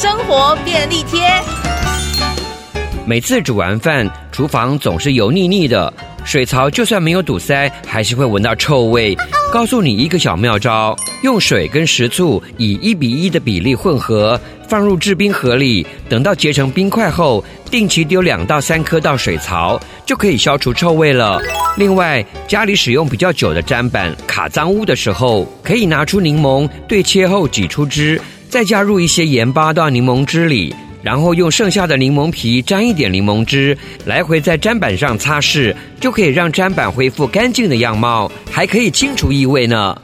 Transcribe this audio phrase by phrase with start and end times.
[0.00, 1.20] 生活便利贴。
[3.04, 5.92] 每次煮完饭，厨房总是油腻腻的，
[6.24, 9.14] 水槽就算没有堵塞，还是会闻到臭味。
[9.52, 21.38] 告诉你一个小妙招：用水跟食醋以一比一的比例混合，放入制冰盒里，等到结成冰块后，定期丢两到三颗到水槽，就可以消除臭味了。
[21.76, 28.18] 另外，家里使用比较久的砧板卡脏污的时候，可以拿出柠檬对切后挤出汁，
[28.50, 30.74] 再加入一些盐巴到柠檬汁里。
[31.02, 39.96] 然后用剩下的柠檬皮沾一点柠檬汁，来回在砧板上擦拭，就可以让砧板恢复干净的样貌，还可以清除异味呢。